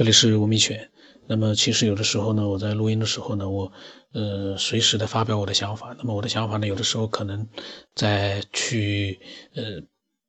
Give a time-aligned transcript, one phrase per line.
[0.00, 0.90] 这里是吴明全。
[1.26, 3.70] 那么其实有的时候呢，我在录音的时候呢，我
[4.14, 5.94] 呃随时的发表我的想法。
[5.98, 7.46] 那么我的想法呢，有的时候可能
[7.94, 9.20] 在去
[9.54, 9.82] 呃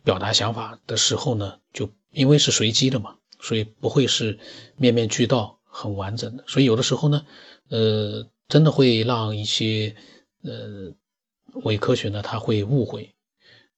[0.04, 4.38] 表达想法的时候呢，就因为是随机的嘛，所以不会是
[4.76, 6.44] 面面俱到、很完整的。
[6.50, 7.26] 所以有的时候呢，
[7.70, 9.96] 呃，真的会让一些
[10.44, 10.94] 呃
[11.64, 13.16] 伪科学呢，他会误会，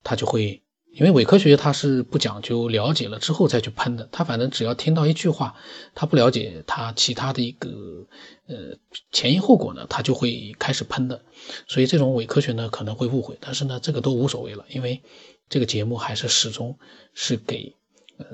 [0.01, 0.59] 他就会。
[0.93, 5.55] 因为伪科学它是不讲究了解了之后再去喷的，他反正只要听到一句话，
[5.95, 8.07] 他不了解他其他的一个
[8.45, 8.77] 呃
[9.11, 11.25] 前因后果呢，他就会开始喷的。
[11.67, 15.01] 所以这种伪科学呢可能会误会，但是呢这个都无所谓了，因为
[15.49, 16.77] 这个节目还是始终
[17.15, 17.73] 是给
[18.17, 18.25] 呃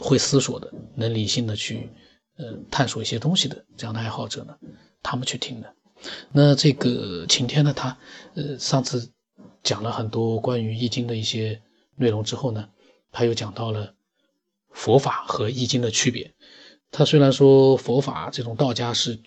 [0.00, 1.90] 会思索的、能理性的去
[2.38, 4.56] 呃探索一些东西的这样的爱好者呢，
[5.02, 5.74] 他们去听的。
[6.32, 7.98] 那这个晴天呢，他
[8.34, 9.12] 呃上次
[9.62, 11.60] 讲了很多关于易经的一些。
[11.96, 12.68] 内容之后呢，
[13.10, 13.94] 他又讲到了
[14.70, 16.32] 佛法和易经的区别。
[16.90, 19.18] 他虽然说佛法这种道家是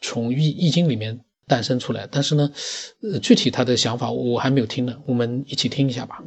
[0.00, 2.50] 从易易经里面诞生出来，但是呢，
[3.02, 6.22] 呃，具体他的想法我还没有听呢，我们一起听一下吧。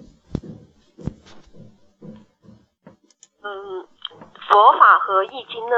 [3.44, 3.88] 嗯，
[4.50, 5.76] 佛法和易经呢，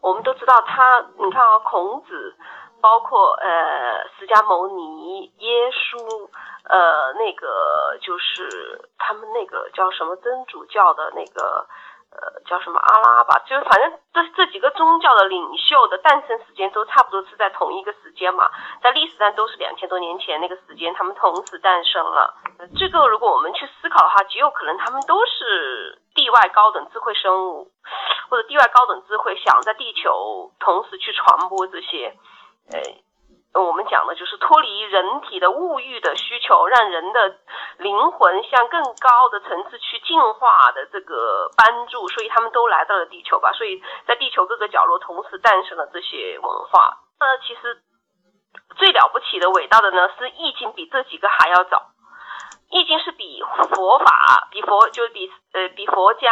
[0.00, 2.34] 我们都知道，他你看啊，孔子，
[2.82, 6.28] 包括呃释迦牟尼、耶稣。
[6.64, 11.66] 呃，那个就是他们那个叫什么真主教的那个，
[12.12, 18.48] 呃，叫什么阿拉吧，就是反正这这几个宗教的领袖的诞生时间都差不多是在同一个时间嘛，
[18.80, 22.32] 在历史上都是两千多年前那个时间，他们同时诞生了。
[22.78, 27.72] 这个如果我们去思考的话，极有可能他们都是地外高等智慧生物，
[28.30, 32.16] 或者地外高等智慧想在地球同时去传播这些，
[32.72, 33.02] 呃。
[33.54, 37.36] 我们讲的就是脱离人体的物欲的需求，让人的
[37.76, 43.52] 灵魂向更高的层次去进化的这个帮助，所以他们都来到了地球吧。
[43.52, 46.96] 所以在地球各个角落同时诞生了这些文化。
[47.20, 47.82] 那其实
[48.76, 51.76] 最了不起的、伟大的呢，是《易经》比这几个还要早，
[52.70, 53.42] 《易经》是比
[53.74, 56.30] 佛法、比佛就比呃比佛家、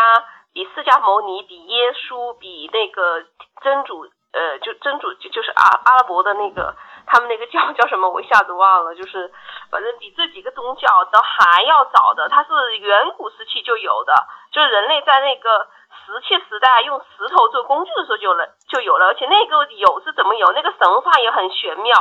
[0.55, 3.27] 比释迦牟尼、比耶稣、比那个
[3.63, 6.75] 真主呃就真主就就是阿阿拉伯的那个。
[7.07, 8.09] 他们那个教叫什么？
[8.09, 8.95] 我一下子忘了。
[8.95, 9.33] 就是，
[9.69, 14.15] 反正比这几个宗教都还要早的，它是远古时期就有的。
[14.53, 15.67] 就是人类在那个
[16.07, 20.53] 石器时代用石头做工具的时候就了就有了，而且那个有是怎么有？
[20.53, 21.95] 那个神话也很玄妙。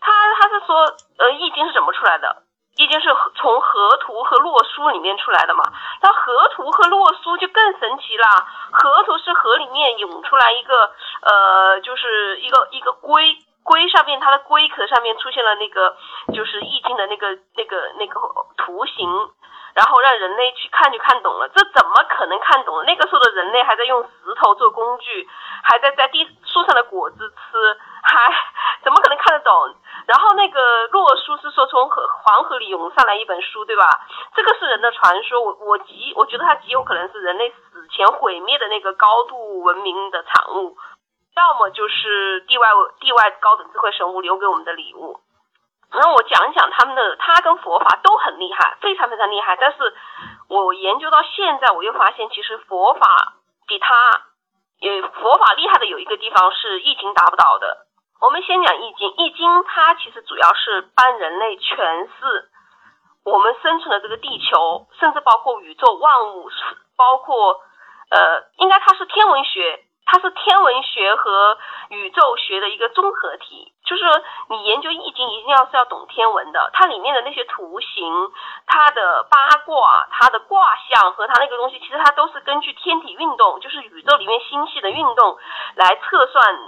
[0.00, 0.76] 他他是说，
[1.18, 2.44] 呃，易经是怎么出来的？
[2.84, 5.64] 毕竟是从河图和洛书里面出来的嘛？
[6.02, 8.26] 那河图和洛书就更神奇了。
[8.72, 10.92] 河图是河里面涌出来一个，
[11.22, 13.38] 呃，就是一个一个龟。
[13.62, 15.96] 龟上面，它的龟壳上面出现了那个，
[16.34, 18.20] 就是易经的那个、那个、那个
[18.58, 19.08] 图形，
[19.74, 21.48] 然后让人类去看就看懂了。
[21.48, 22.84] 这怎么可能看懂？
[22.84, 25.28] 那个时候的人类还在用石头做工具，
[25.62, 28.32] 还在在地树上的果子吃，还
[28.84, 29.74] 怎么可能看得懂？
[30.06, 33.84] 然后那个洛书是说从河黄河里涌上来一本书，对吧？
[34.36, 40.76] 这个是人的传说，我我极我觉得它极有可能是人类死前毁灭的那个高度文明的产物。
[41.34, 42.68] 要么就是地外
[43.00, 45.18] 地外高等智慧生物留给我们的礼物，
[45.96, 49.56] 那我讲一讲他们的，他跟佛法都很厉害，非常非常厉害。
[49.56, 49.94] 但是
[50.48, 53.34] 我研究到现在，我又发现其实佛法
[53.66, 53.94] 比他，
[54.80, 57.86] 也佛法厉害的有一个地方是易经达不到的。
[58.20, 62.48] 我们先讲易经，易经它其实主要是帮人类诠释
[63.24, 66.50] 我们生存的这个地球，甚至包括宇宙万物，
[66.96, 67.60] 包括
[68.10, 69.83] 呃，应该它是天文学。
[70.06, 74.04] 它是天文学和宇宙学的一个综合体，就是
[74.48, 78.30] 你研究易经一定要是要懂天文的，它里面的那些图形、
[78.66, 85.38] 它的八卦、它的卦象和它那个东西，其实它都是根据天体运动，就是宇宙里面星系的运动
[85.74, 86.58] 来测算，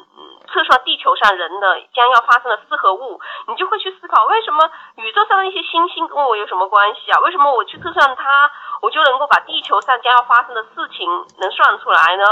[0.49, 7.21] 测算地球上人的将要发生的四合物，你就会去思考，为什么宇宙上的一些星星跟我有什么关系啊？
[7.21, 8.51] 为什么我去测算它，
[8.83, 11.09] 我就能够把地球上将要发生的事情
[11.39, 12.25] 能算出来呢？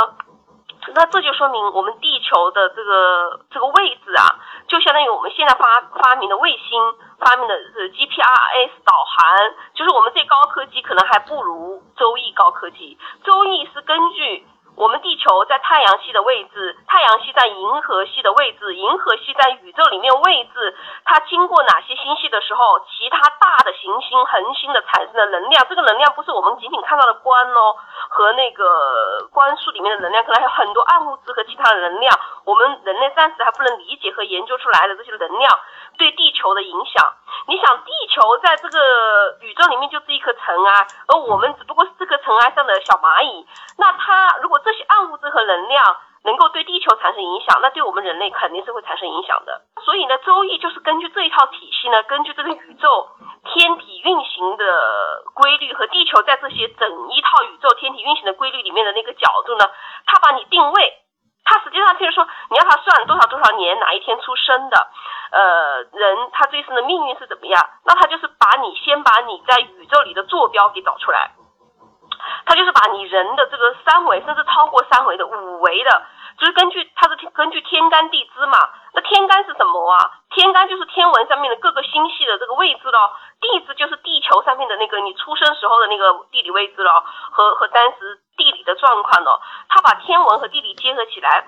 [0.94, 4.37] 那这就说明我们地球的这个这个位置啊，
[4.69, 5.64] 就相当于我们现在发
[6.03, 6.81] 发明的卫星，
[7.19, 12.99] 发明的是 GPRS 导航，就是我们最高科技可能还不如周易高科技。
[13.25, 14.47] 周易是根据。
[14.76, 27.76] 我们地球在太阳系的位置，太阳系在银河系的位置，银河系在宇宙里面位置，它经过哪些星系的时候，其他大的行星、恒星的产生的能量，这个能量不是我们仅仅看到的光哦，
[28.09, 35.59] 和那个光束里面的能量，可能还有很多暗物质和其他的能量，我们人类暂时还不能理解和研究出来的这些能量
[35.99, 37.15] 对地球的影响。
[37.46, 43.46] 你想，地球在这个宇宙里面就是一颗尘埃，而我们只不过是这颗尘埃上的小蚂蚁，
[43.76, 45.85] 那它如果这些暗物质和能量
[46.25, 49.61] 能够对地球产生影响，那对我们人类肯定是会产生影响的。
[49.85, 53.08] 所以呢，周易就是根据这一套体系呢，根据这个宇宙
[53.44, 54.64] 天体运行的
[55.35, 59.67] 规律和地球在这些整一套宇宙天体运行的规律里面的那个角度呢，
[60.06, 61.04] 它把你定位。
[61.44, 64.88] 他实际上就是说，你要他算多少多少年哪一天出生的，
[65.31, 67.62] 呃，人他这一生的命运是怎么样？
[67.85, 71.32] 那他就是把你先把你在宇宙里的坐标给找出来。
[72.46, 76.02] 他就是把你人的这个三维，甚至超过三维的五维的，
[76.38, 78.58] 就是根据他是根据天干地支嘛。
[78.94, 79.99] 那天干是什么啊？
[80.31, 83.12] 天干就是天文上面的各个星系的这个位置咯，
[83.44, 89.41] 地支就是地球上面的那个你出生时候的那个地理位置咯，和和当时地理的状况咯。
[89.69, 91.46] 他把天文和地理结合起来，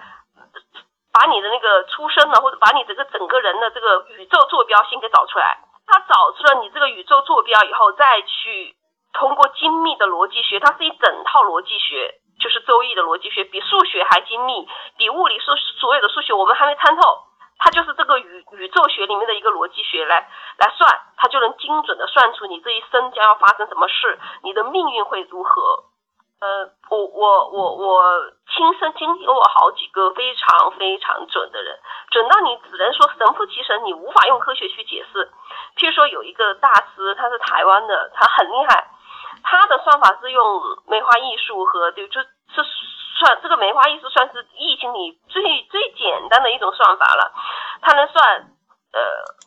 [1.12, 5.58] 把你的那个出生的或者把你这个整个人的这个宇宙坐标先给找出来。
[5.87, 8.76] 他找出了你这个宇宙坐标以后，再去。
[9.12, 17.25] 通过精密的逻辑学，它是一整套逻辑学，就是周易的逻辑学，比数学还精密，比物理数所有的数学我们还没参透。
[17.58, 25.85] 它就是这个宇宇宙学里面的一个逻辑学来来算，它就能精准的算出你这一生将要发生什么事，你的命运会如何。
[26.38, 28.03] 呃，我我我我
[28.55, 31.79] 亲身经历过好几个非常非常准的人，
[32.11, 35.32] 准到你只能说神乎其神，你无法用科学去解释。
[35.76, 38.91] 譬如说有一个大师，他是台湾的，他很厉害。
[39.43, 42.29] 他的算法是用梅花易数和就就是
[43.18, 47.32] 算这个梅花易数算是易经里最最简单的一种算法了，
[47.80, 48.52] 它能算
[48.92, 49.00] 呃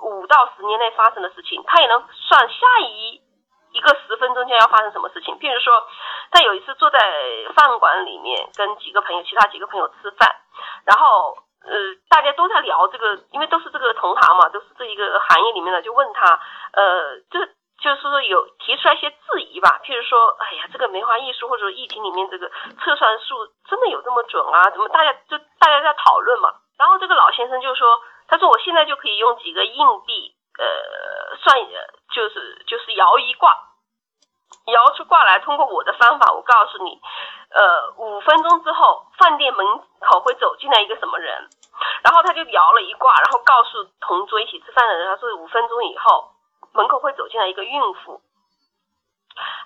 [0.06, 3.22] 五到十年内发生的事情，它也能算下一
[3.72, 5.38] 一个十分钟间要发生什么事情。
[5.38, 5.88] 譬如说，
[6.32, 7.00] 他有一次坐在
[7.56, 10.36] 饭馆里面跟几个朋友，其他几个朋友吃饭，
[10.86, 11.78] 然后呃
[12.10, 16.40] 大家都在聊这个，因为都是这个同行嘛，都是这一个行业里面的，就问他
[16.74, 17.48] 呃这。
[17.80, 22.52] 就是说有提出来一些质疑吧，譬如说，哎呀，这个梅花易数或者易经里面这个
[22.84, 24.70] 测算数真的有这么准啊？
[24.70, 26.54] 怎么大家就大家在讨论嘛？
[26.78, 31.58] 然后这个老先生就说，他说我现在就可以用几个硬币，呃，算，
[32.12, 33.56] 就是就是摇一卦，
[34.68, 37.00] 摇出卦来，通过我的方法，我告诉你，
[37.52, 39.66] 呃，五分钟之后饭店门
[40.02, 41.48] 口会走进来一个什么人？
[42.04, 46.32] 然后他就摇了一卦，然后告诉同桌一起吃饭的人，他说五分钟以后。
[46.80, 48.22] 门口会走进来一个孕妇，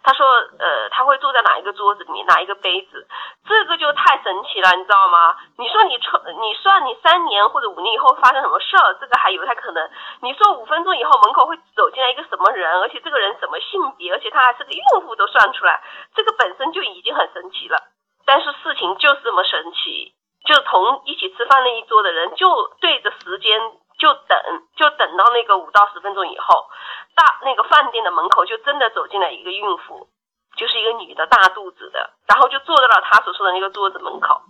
[0.01, 0.25] 他说，
[0.57, 3.07] 呃，他会坐在哪一个桌子里面，哪一个杯子，
[3.47, 5.37] 这个就太神奇了，你知道吗？
[5.59, 9.87] 你说你算，你算你三年或者五年以后发生什么事儿，这个还有太可能。
[10.21, 15.83] 你说五分钟以后门口会走进来一个什么人，而且这个人什么性别，而且他还是个孕妇，都算出来，
[16.15, 17.77] 这个本身就已经很神奇了。
[18.25, 23.61] 但是事情就是这么神奇，就同一起吃饭那一桌的人就对着时间。
[24.03, 24.37] 就等，
[24.75, 26.67] 就等到那个五到十分钟以后，
[27.15, 30.09] 大那个饭店的门口就真的走进来一个孕妇，
[30.57, 34.41] 就是一个女的，大肚子的，然后就坐在了他所说的那个桌子门口。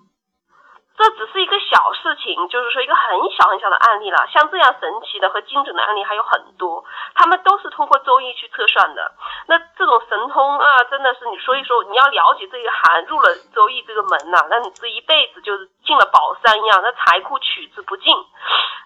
[0.95, 4.27] 这只是一个小事情，就是说一个很小很小的案例了。
[4.31, 6.85] 像这样神奇的和精准的案例还有很多，
[7.15, 9.11] 他们都是通过周易去测算的。
[9.47, 18.13] 那这种神通啊，真的是你说一说，你要了解这一行，入了周易这个门呐，那你这一辈子就是进了宝山一样，那财库取之不尽。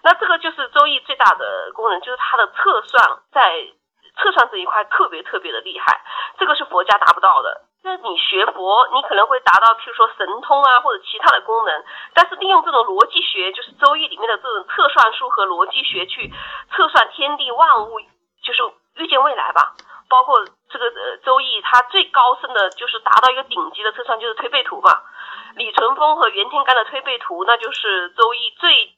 [0.02, 3.68] 那这个就是周易最大的功能，就是它的测算在
[4.16, 6.00] 测算这一块特别特别的厉害，
[6.38, 7.67] 这个是佛家达不到的。
[7.88, 16.30] 那你学佛，你可能会达到譬如说神通啊或者其他的功能，但是利用这种逻辑学，就是周易里面的这种测算术和逻辑学去
[16.76, 17.98] 测算天地万物，
[18.44, 18.62] 就是
[18.96, 19.72] 预见未来吧。
[20.10, 25.00] 包括这个呃周易，它最高深的就是达到一个顶级的测算，就是推背图嘛。
[25.56, 28.92] 李淳风和袁天罡的推背图，那就是周易最。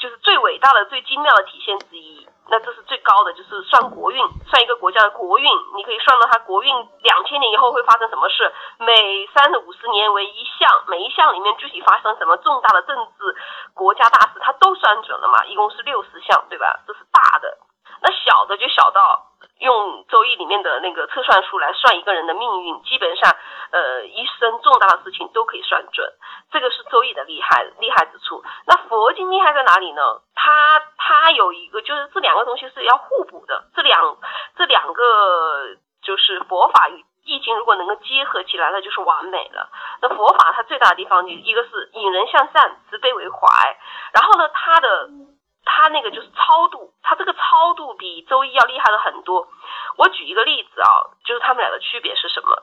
[0.00, 2.26] 就是最伟大的、最精妙的体现之一。
[2.48, 5.46] 那这是最高的，就是算国运，算一个国家的国运。
[5.76, 13.36] 你可以算到它国运两千年以后会发生什么事，每三十五十年为一项，每一项里面具体发生什么重大的政治
[13.74, 15.44] 国家大事，它都算准了嘛。
[15.46, 16.80] 一共是六十项，对吧？
[16.88, 17.58] 这是大的。
[18.02, 19.29] 那小的就小到
[19.60, 23.30] 用周易里面的那个测算术来算一个人的命运，基本上，
[23.70, 26.10] 呃，一生重大的事情都可以算准。
[26.50, 28.42] 这个是周易的厉害厉害之处。
[28.66, 30.02] 那佛经厉害在哪里呢？
[30.34, 33.64] 它它有一个，就是这两个东西是要互补的。
[33.76, 34.16] 这两
[34.56, 39.68] 这两个就是佛法与易经，如果能够结合起来，那就是完美了。
[40.00, 43.46] 那佛法它最大的地方就一个是引人向善，慈悲为怀。
[44.14, 45.10] 然后呢，它的。
[45.72, 49.46] 他那个就是超度，他这个超度比周易要厉害的很多。
[49.96, 52.62] 我举一个例子啊，就是他们俩的区别是什么？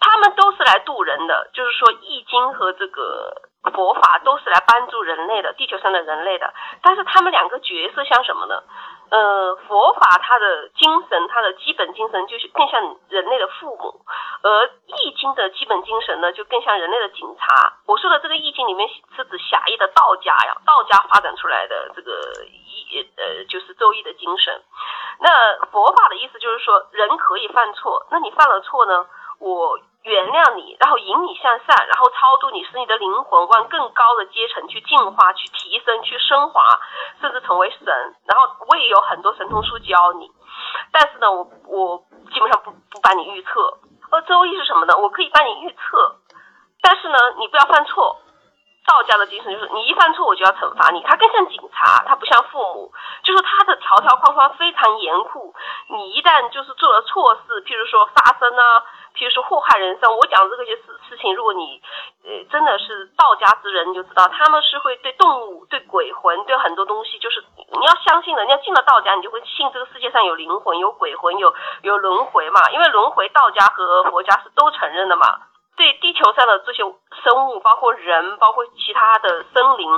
[0.00, 3.32] 他们都是来渡人的，就是说易经和这个
[3.74, 6.54] 佛法都是来帮助人类的，地球上的人类的。
[6.82, 8.62] 但是他们两个角色像什么呢？
[9.10, 14.04] 呃，佛法它的精神，它的基本精神就是更像人类的父母，
[14.42, 17.72] 而易经的基本精神呢，就更像人类的警察。
[17.86, 22.12] 我说的这个易经里面是指狭义的道家呀，道家发展出来的这个
[22.44, 24.62] 易呃，就是周易的精神。
[25.20, 29.06] 那佛法的意思就是说，人可以犯错，那你犯了错呢，
[29.38, 29.78] 我。
[30.04, 36.62] 原谅你，然后引你向善，然后超度你，使你的灵魂往更高的阶层去进化、去提升、去升华，
[37.20, 37.84] 甚至成为神。
[38.24, 40.30] 然后我也有很多神通书教你，
[40.92, 41.98] 但是呢，我我
[42.32, 43.50] 基本上不不帮你预测。
[44.10, 44.96] 而周易是什么呢？
[44.96, 46.16] 我可以帮你预测，
[46.80, 48.22] 但是呢，你不要犯错。
[48.86, 51.02] 道家的精神就是，你一犯错我就要惩罚你。
[51.02, 52.90] 他更像警察，他不像父母，
[53.22, 55.54] 就是他的条条框框非常严酷。
[55.90, 58.84] 你一旦就是做了错事，譬如说杀生啊。
[59.18, 61.82] 譬如说祸害人生，我讲这个些事事情，如果你，
[62.22, 72.70] 呃，真的是道家之人，你就知道他们是会对动物、对鬼魂、对很多东西，就是你要相信人家进了道家，你就会信这个世界上有灵魂、有鬼魂、有有轮回嘛。
[72.70, 75.26] 因为轮回，道家和佛家是都承认的嘛。
[75.74, 76.82] 对地球上的这些
[77.22, 79.88] 生物，包括人，包括其他的生灵，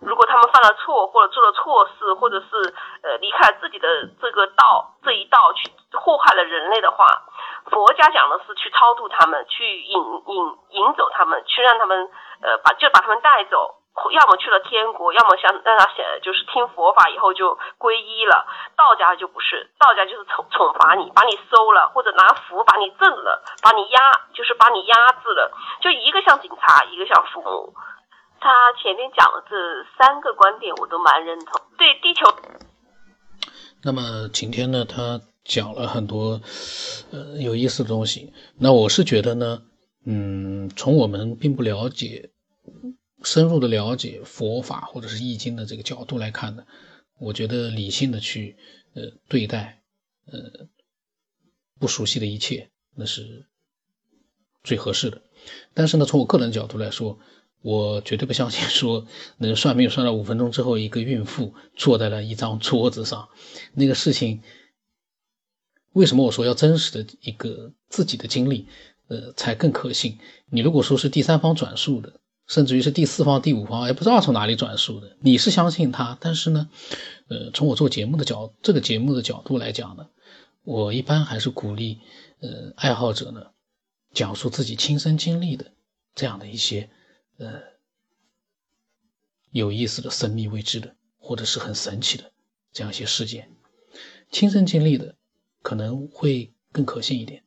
[0.00, 3.88] 如果他们犯了错，或者做了错事，或者是呃离开了自己的
[4.20, 7.06] 这个道这一道，去祸害了人类的话。
[7.66, 12.08] 佛家讲的是去超度他们，去引引引走他们，去让他们
[12.42, 13.76] 呃把就把他们带走，
[14.10, 18.46] 要么去了天国，要么想让他想就是听佛法以后就皈依了。
[18.76, 25.52] 道家就不是，道家就是惩惩罚你，把你收了，或者拿符把你镇了，把你压，就是把你压制了。
[25.80, 27.74] 就一个像警察，一个像父母。
[28.40, 29.56] 他前面讲的这
[29.98, 31.60] 三个观点我都蛮认同。
[31.76, 32.24] 对地球。
[33.82, 35.22] 那么今天呢，他。
[35.42, 36.40] 讲了很多，
[37.10, 38.30] 呃，有意思的东西。
[38.58, 39.62] 那我是觉得呢，
[40.04, 42.30] 嗯，从我们并不了解、
[43.24, 46.66] 深入的了解佛法或者是易经的这个角度来看呢，
[47.18, 48.58] 我觉得理性的去，
[48.92, 49.82] 呃，对待，
[50.26, 50.68] 呃，
[51.78, 53.46] 不熟悉的一切，那是
[54.62, 55.22] 最合适的。
[55.72, 57.18] 但是呢，从我个人角度来说，
[57.62, 59.06] 我绝对不相信 说
[59.38, 63.28] 能算命算到五分钟之后，一个孕妇坐在了一张桌子上，
[63.74, 64.42] 那个事情。
[65.92, 68.68] 为什么我说要真实的一个自己的经历，
[69.08, 70.16] 呃，才更可信？
[70.48, 76.70] 你如果说是第三方转述的，甚至于是第四方、第五方，也不知道从哪里转述的，你是相信他，但是呢，
[77.26, 80.06] 呃，从我做节目的角这个节目的角度来讲呢，
[80.62, 81.98] 我一般还是鼓励，
[82.38, 83.46] 呃，爱好者呢，
[84.14, 85.72] 讲述自己亲身经历的
[86.14, 86.88] 这样的一些，
[87.40, 87.60] 呃，
[89.50, 92.30] 有意思的、神秘未知的，或者是很神奇的
[92.70, 93.50] 这样一些事件，
[94.30, 95.16] 亲身经历的。
[95.62, 97.44] 可能会更可信一点。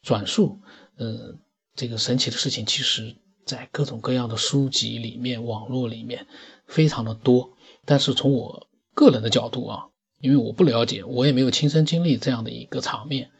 [0.00, 0.60] 转述，
[0.98, 1.36] 呃，
[1.74, 6.28] 这个神奇的事情，其实在各种各样的书籍里面、网络里面
[6.68, 7.56] 非常的多。
[7.84, 9.88] 但是从我个人的角度啊，
[10.20, 13.32] 因为我不了解，我也没有亲身经历这样的一个场面，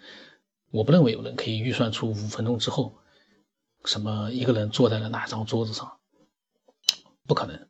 [0.72, 2.96] 我不认为有人可以预算出五分钟之后，
[3.84, 5.95] 什么一个人坐在了哪张桌子上，
[7.26, 7.68] 不可能。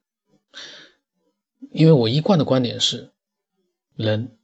[1.72, 3.12] 因为我一贯的观点是，
[3.94, 4.36] 人。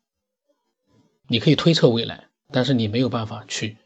[1.29, 3.79] 你可以推测未来，但是你没有办法去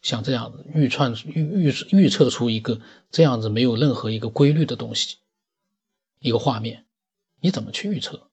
[0.00, 2.80] 像这样预串预预预测出一个
[3.10, 5.18] 这样子没有任何一个规律的东西，
[6.20, 6.86] 一个画面，
[7.40, 8.30] 你怎么去预测？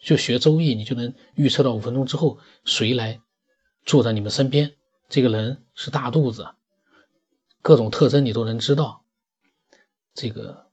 [0.00, 3.20] 就学周易，你就能预测到五分钟之后谁来
[3.84, 4.74] 坐在你们身边，
[5.10, 6.48] 这个人是大肚子，
[7.60, 9.04] 各种特征你都能知道。
[10.14, 10.67] 这个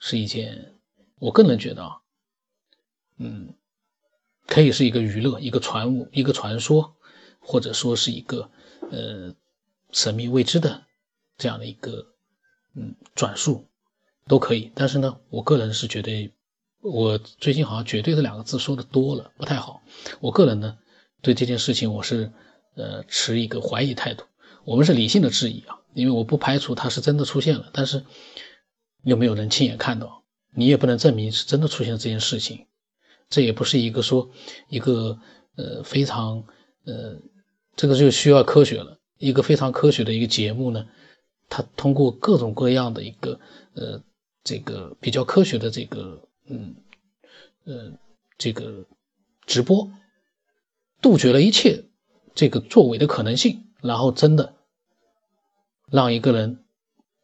[0.00, 0.74] 是一件，
[1.20, 1.98] 我个人觉得啊，
[3.18, 3.54] 嗯。
[4.46, 6.96] 可以是一个娱乐，一个传物，一个传说，
[7.38, 8.50] 或者说是一个
[8.90, 9.32] 呃
[9.92, 10.82] 神秘未知的
[11.38, 12.04] 这样的一个
[12.74, 13.68] 嗯转述，
[14.26, 14.72] 都可以。
[14.74, 16.32] 但是呢，我个人是觉得，
[16.80, 19.84] 我最近好像“绝对”这两个字说的多了，不太好。
[20.18, 20.76] 我个人呢，
[21.22, 22.32] 对这件事情我是
[22.74, 24.24] 呃持一个怀疑态度。
[24.64, 28.04] 我们是理性的质疑啊，因为我不排除它是真的出现了，但是
[29.02, 32.66] 又没有人亲眼看到，你也不能证明是真的出现了这件事情。
[33.28, 34.30] 这也不是一个说
[34.68, 35.18] 一个
[35.56, 36.44] 呃非常
[36.84, 37.16] 呃，
[37.76, 38.98] 这个就需要科学了。
[39.18, 40.88] 一个非常科学的一个节目呢，
[41.48, 43.38] 它通过各种各样的一个
[43.74, 44.02] 呃
[44.42, 46.74] 这个比较科学的这个嗯
[47.64, 47.92] 呃
[48.38, 48.86] 这个
[49.46, 49.92] 直播，
[51.02, 51.84] 杜绝了一切
[52.34, 54.56] 这个作伪的可能性，然后真的
[55.90, 56.64] 让一个人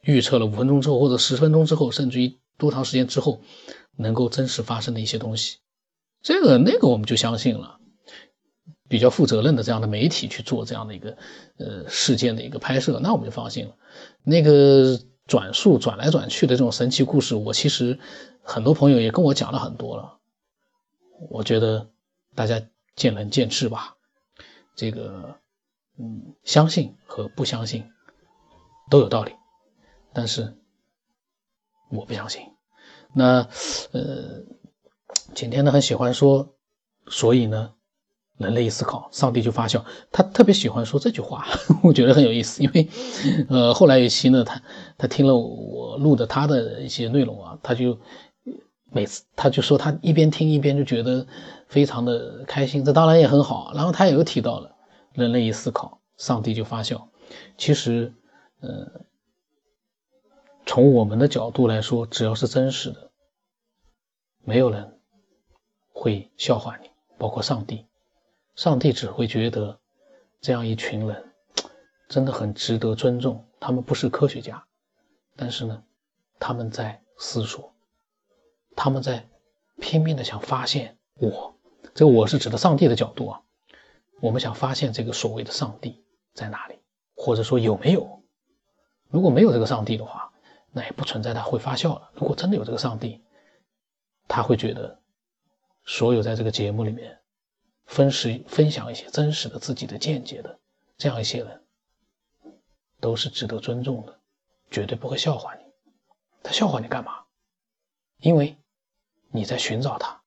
[0.07, 3.43] 预测了五分钟之后或者十分钟之后，甚至于多长时间之后
[3.97, 5.59] 能够真实发生的一些东西。
[6.23, 7.79] 这个那个我们就相信了，
[8.89, 11.17] 比较负责任的这样的媒体去做这样的一个
[11.59, 13.77] 呃事件的一个拍摄，那我们就放心了。
[14.23, 17.99] 那个转述转来转去的这种神奇故事，我其实
[18.43, 20.19] 很多朋友也跟我讲了很多了。
[21.31, 21.91] 我觉得
[22.35, 22.63] 大家
[22.95, 23.97] 见仁见智吧。
[24.77, 25.37] 这个，
[25.99, 27.85] 嗯，相信和不相信
[28.91, 29.33] 都有道理，
[30.17, 30.57] 但是
[31.91, 32.41] 我不相信。
[33.13, 33.47] 那，
[33.93, 34.43] 呃，
[35.35, 36.55] 景天呢很喜欢说，
[37.09, 37.75] 所以呢，
[38.39, 39.85] 人类一思考，上帝就发笑。
[40.11, 41.47] 他特别喜欢说这句话，
[41.85, 42.63] 我觉得很有意思。
[42.63, 42.89] 因为，
[43.51, 44.63] 呃，后来一期呢，他
[44.97, 47.99] 他听了我录的他的一些内容啊，他就
[48.91, 51.27] 每次他就说他一边听一边就觉得
[51.69, 52.83] 非常的开心。
[52.83, 53.73] 这当然也很好。
[53.75, 54.75] 然后他也又提到了，
[55.13, 57.07] 人类一思考，上帝就发笑。
[57.59, 58.15] 其实，
[58.61, 59.03] 呃，
[60.67, 63.13] 从我们的角度来说，只要是真实的。
[64.43, 65.01] 没有人
[65.89, 67.87] 会笑话你，包括上帝。
[68.57, 69.79] 上帝只会觉得
[70.41, 71.33] 这样一群人
[72.09, 73.47] 真的很值得尊重。
[73.61, 74.67] 他们不是科学家，
[75.37, 75.85] 但是呢，
[76.39, 77.73] 他们在思索，
[78.75, 79.29] 他们在
[79.81, 81.55] 拼命的想发现我。
[81.95, 83.43] 这个我是指的上帝的角度啊。
[84.21, 86.05] 我们想发现这个所谓的上帝
[86.35, 86.79] 在哪里，
[87.15, 88.23] 或者说有没有？
[89.09, 90.33] 如果没有这个上帝的话，
[90.77, 92.11] 那也不存在他会发笑了。
[92.13, 93.25] 如果真的有这个上帝，
[94.29, 95.01] 他会觉得，
[95.87, 97.19] 所有在这个节目里面
[97.87, 100.61] 分时分享一些真实的自己的见解的
[100.99, 101.65] 这样一些人，
[103.01, 104.21] 都是值得尊重的，
[104.71, 105.65] 绝对不会笑话你。
[106.43, 107.25] 他笑话你干嘛？
[108.19, 108.59] 因为
[109.31, 110.21] 你在寻找他。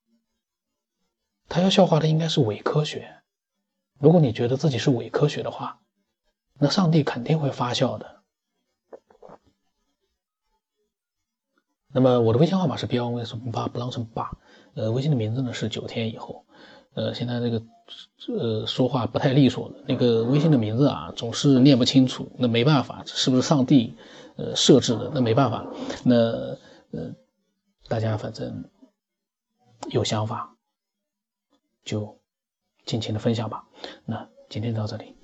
[1.48, 3.22] 他要笑话的应该是伪科学。
[4.00, 5.80] 如果你觉得自己是伪科学的话，
[6.56, 8.19] 那上帝肯定会发笑的。
[11.92, 14.38] 那么我的微信号码是 b 幺 v 什么八不浪成八，
[14.76, 16.46] 呃，微信的名字呢是九天以后，
[16.94, 17.64] 呃，现在这个
[18.28, 23.96] 呃说话不太利索的，那个微信的名字啊总是念不清楚，那没办法，是不是上帝
[24.38, 25.10] 呃设置的？
[25.14, 25.66] 那没办法，
[26.04, 27.16] 那呃
[27.88, 28.70] 大家反正
[29.90, 30.56] 有想法
[31.84, 32.20] 就
[32.86, 33.66] 尽情的分享吧。
[34.06, 35.19] 那今天到这里。